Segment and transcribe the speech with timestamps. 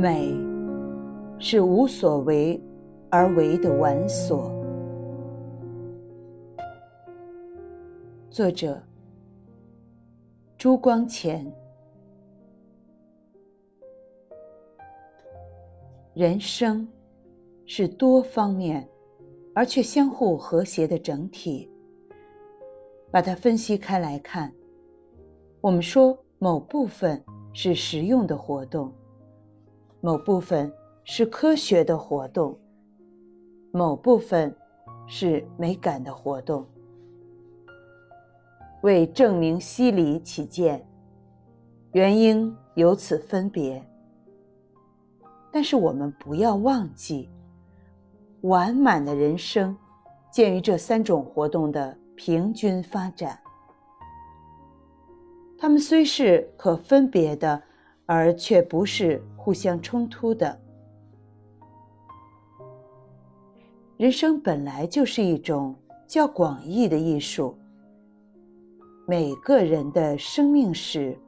[0.00, 0.32] 美
[1.40, 2.62] 是无所为
[3.10, 4.48] 而为的玩所。
[8.30, 8.80] 作者：
[10.56, 11.52] 朱光潜。
[16.14, 16.86] 人生
[17.66, 18.88] 是多方面
[19.52, 21.68] 而却相互和谐的整体。
[23.10, 24.52] 把它分析开来看，
[25.60, 27.20] 我们说某部分
[27.52, 28.92] 是实用的活动，
[30.00, 30.72] 某部分
[31.04, 32.56] 是科学的活动，
[33.72, 34.54] 某部分
[35.06, 36.64] 是美感的活动。
[38.82, 40.86] 为证明析理起见，
[41.92, 43.84] 原因由此分别。
[45.50, 47.28] 但是我们不要忘记，
[48.42, 49.76] 完满的人生，
[50.30, 53.36] 鉴于这三种活动的平均发展，
[55.58, 57.60] 它们虽是可分别的，
[58.10, 60.58] 而却不是互相冲突的。
[63.98, 67.54] 人生本来就是一种较广义的艺术，
[69.06, 71.18] 每个人的生命史，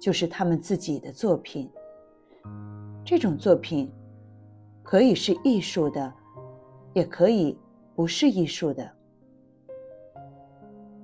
[0.00, 1.70] 就是他们自己的作品。
[3.04, 3.92] 这种作品
[4.82, 6.10] 可以是艺术的，
[6.94, 7.58] 也可以
[7.94, 8.90] 不是艺术的。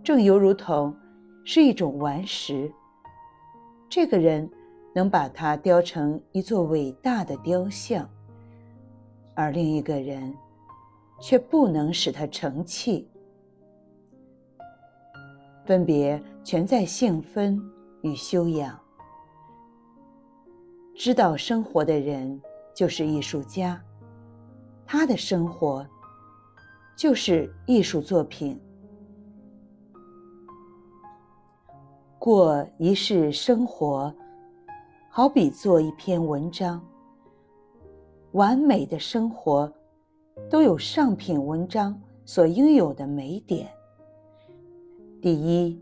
[0.03, 0.97] 正犹如同
[1.45, 2.73] 是一种顽石，
[3.91, 4.49] 这个人
[4.95, 8.09] 能把它雕成一座伟大的雕像，
[9.35, 10.35] 而另一个人
[11.21, 13.09] 却不能使它成器。
[15.65, 17.59] 分别全在性分
[18.03, 18.79] 与修养。
[20.95, 22.41] 知道生活的人
[22.75, 23.83] 就是艺术家，
[24.85, 25.87] 他的生活
[26.97, 28.61] 就是艺术作品。
[32.19, 34.15] 过一世生活，
[35.15, 36.83] 好比做一篇文章。
[38.31, 39.71] 完美的生活
[40.49, 43.69] 都有上品文章所应有的美点。
[45.21, 45.79] 第一，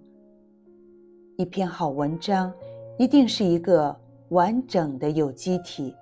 [1.36, 2.52] 一篇好文章
[2.98, 3.96] 一定是一个。
[4.30, 5.92] 完整的有机体，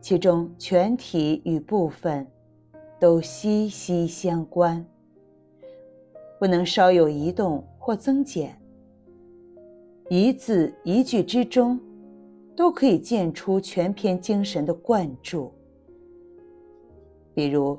[0.00, 2.26] 其中全体与部分
[2.98, 4.84] 都息息相关，
[6.40, 8.60] 不能稍有移动或增减。
[10.08, 11.78] 一字一句之中，
[12.56, 15.52] 都可以见出全篇精神的灌注。
[17.34, 17.78] 比如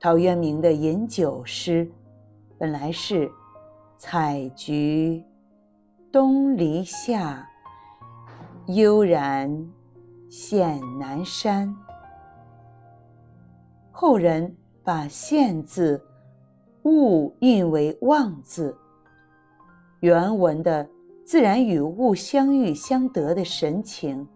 [0.00, 1.88] 陶渊明的饮酒诗，
[2.58, 3.30] 本来是
[3.96, 5.24] “采菊
[6.10, 7.48] 东篱下”。
[8.68, 9.70] 悠然
[10.30, 11.76] 见南山。
[13.92, 16.02] 后人把“见”字
[16.84, 18.74] 误印为“望”字，
[20.00, 20.88] 原文的
[21.24, 24.28] 自然与物相遇相得的神情，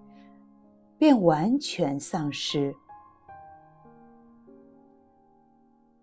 [0.97, 2.75] 便完全丧失。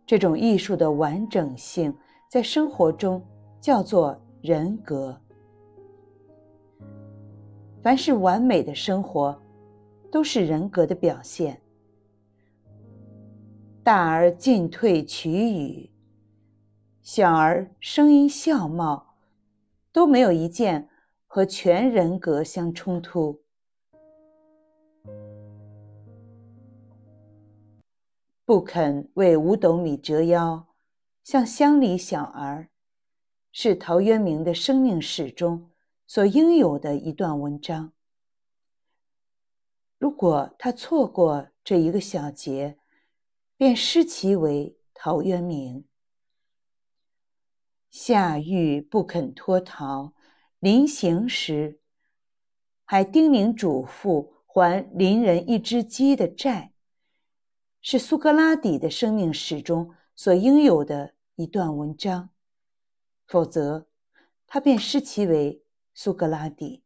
[0.05, 1.91] 这种艺术的完整性，
[2.29, 3.19] 在生活中
[3.59, 5.19] 叫做人格。
[7.81, 9.35] 凡是完美的生活，
[10.11, 11.59] 都是人格的表现。
[13.83, 15.89] 大而进退取语，
[17.01, 19.04] 小而声音笑貌，
[19.95, 20.89] 都没有一件
[21.25, 23.41] 和全人格相冲突。
[28.43, 30.67] 不肯为五斗米折腰，
[31.23, 32.67] 像乡里小儿，
[33.53, 35.71] 是陶渊明的生命史中。
[36.05, 37.93] 所应有的一段文章，
[39.97, 42.77] 如果他错过这一个小节，
[43.55, 45.85] 便失其为陶渊明。
[48.07, 50.13] 夏玉不肯脱逃，
[50.59, 51.79] 临行时
[52.83, 56.71] 还叮咛嘱咐还邻人一只鸡的债，
[57.81, 62.29] 是苏格拉底的生命史中所应有的一段文章，
[63.25, 63.87] 否则
[64.45, 65.63] 他便失其为。
[65.95, 66.83] 苏格拉底，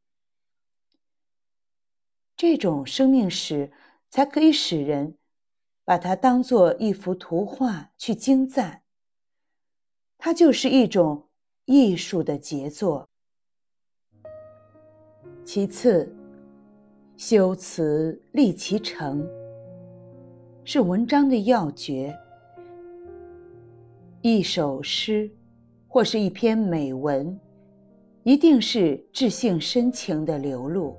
[2.38, 3.74] 这种生命史
[4.10, 5.18] 才可以使人
[5.83, 8.83] 把它当做一幅图画去精赞。
[10.21, 11.24] 它就是一种
[11.63, 13.07] 艺术的杰作。
[15.45, 16.13] 其次，
[17.16, 19.25] 修辞立其成，
[20.66, 22.13] 是文章的要诀。
[24.21, 25.31] 一首诗，
[25.88, 27.39] 或是一篇美文。
[28.24, 30.95] 一定是至性深情的流露，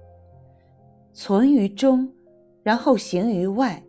[1.12, 2.10] 存于中，
[2.62, 3.80] 然后行于外，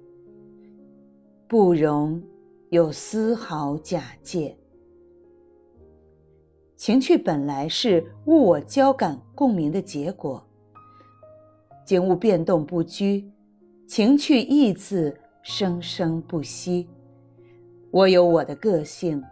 [1.47, 2.21] 不容
[2.69, 4.55] 有丝毫假借。
[6.81, 10.43] 情趣本来是物我交感共鸣的结果，
[11.85, 13.23] 景物变动不居，
[13.87, 16.89] 情趣意字生生不息。
[17.91, 19.23] 我有我的个性，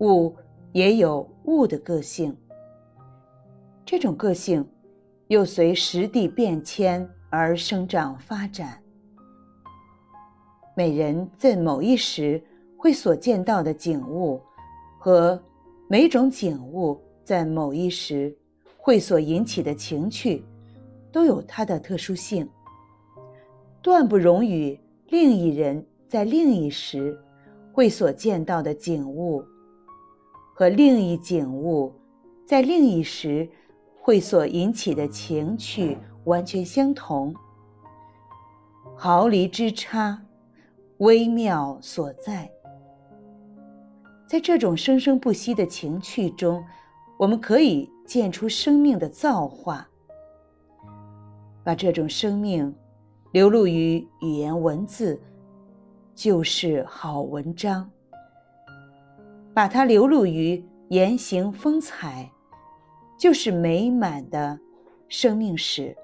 [0.00, 0.36] 物
[0.72, 2.36] 也有物的个性。
[3.86, 4.62] 这种个性
[5.28, 8.78] 又随时地变迁而生长发展。
[10.76, 12.38] 每人在某一时
[12.76, 14.38] 会所见到的景物，
[14.98, 15.42] 和
[15.88, 18.36] 每种景物在某一时
[18.76, 20.44] 会所引起的情趣，
[21.12, 22.48] 都有它的特殊性，
[23.80, 24.78] 断不容与
[25.08, 27.18] 另一人在另一时
[27.72, 29.44] 会所见到的景物，
[30.54, 31.92] 和另一景物
[32.46, 33.48] 在另一时。
[33.98, 37.34] 会所引起的情趣完全相同，
[38.94, 40.22] 毫厘之差，
[40.98, 42.48] 微妙所在。
[44.26, 46.64] 在这种生生不息的情趣中，
[47.16, 49.88] 我们可以见出生命的造化。
[51.62, 52.74] 把这种生命
[53.32, 55.20] 流露于语言文字，
[56.14, 57.88] 就是好文章；
[59.54, 62.30] 把它流露于言行风采。
[63.18, 64.60] 就是美满的
[65.08, 65.96] 生命史。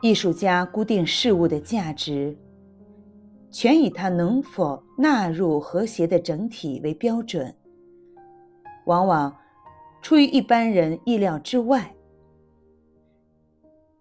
[0.00, 2.34] 艺术家固定事物的价值，
[3.50, 7.54] 全以它能否纳入和谐的整体为标准，
[8.86, 9.36] 往往
[10.00, 11.94] 出于一般人意料之外。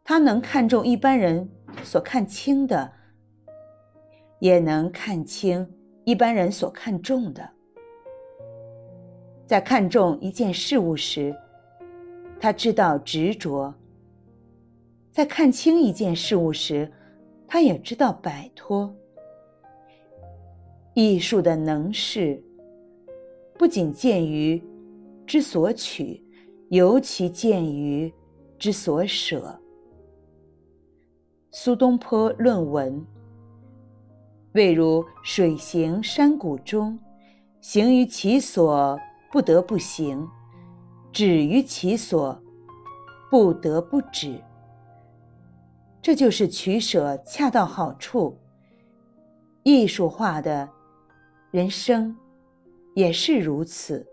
[0.03, 1.49] 他能看重一般人
[1.83, 2.91] 所看轻的，
[4.39, 5.67] 也能看清
[6.03, 7.47] 一般人所看重的。
[9.45, 11.35] 在看重一件事物时，
[12.39, 13.73] 他知道执着；
[15.11, 16.91] 在看清一件事物时，
[17.47, 18.95] 他也知道摆脱。
[21.01, 22.43] 艺术的能事，
[23.57, 24.61] 不仅见于
[25.25, 26.21] 之所取，
[26.67, 28.13] 尤其见于
[28.57, 29.57] 之所舍。
[31.51, 33.01] 苏东坡论文：
[34.51, 36.99] 未如水行山谷中，
[37.61, 38.99] 行于其所。
[39.31, 40.27] 不得不行，
[41.13, 42.37] 止于其所，
[43.29, 44.41] 不得不止。
[46.01, 48.35] 这就是取舍恰到好处。
[49.61, 50.67] 艺术化的
[51.51, 52.15] 人生
[52.93, 54.05] 也是如此。